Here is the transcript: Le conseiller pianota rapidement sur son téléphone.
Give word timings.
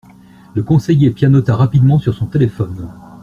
Le 0.55 0.63
conseiller 0.63 1.11
pianota 1.11 1.55
rapidement 1.55 1.99
sur 1.99 2.15
son 2.15 2.25
téléphone. 2.25 2.89